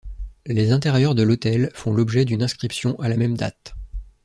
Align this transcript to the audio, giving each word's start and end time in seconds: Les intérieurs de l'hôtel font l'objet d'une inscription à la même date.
Les 0.47 0.71
intérieurs 0.71 1.13
de 1.13 1.21
l'hôtel 1.21 1.69
font 1.75 1.93
l'objet 1.93 2.25
d'une 2.25 2.41
inscription 2.41 2.99
à 2.99 3.07
la 3.07 3.17
même 3.17 3.37
date. 3.37 3.75